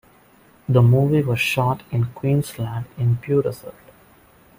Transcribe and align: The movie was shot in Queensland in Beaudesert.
The 0.67 0.81
movie 0.81 1.21
was 1.21 1.39
shot 1.39 1.83
in 1.91 2.05
Queensland 2.07 2.85
in 2.97 3.17
Beaudesert. 3.17 3.75